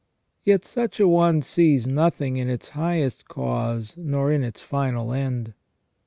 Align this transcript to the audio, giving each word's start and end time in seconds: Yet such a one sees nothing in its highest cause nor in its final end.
Yet 0.43 0.65
such 0.65 0.99
a 0.99 1.07
one 1.07 1.43
sees 1.43 1.85
nothing 1.85 2.37
in 2.37 2.49
its 2.49 2.69
highest 2.69 3.27
cause 3.27 3.93
nor 3.95 4.31
in 4.31 4.43
its 4.43 4.59
final 4.63 5.13
end. 5.13 5.53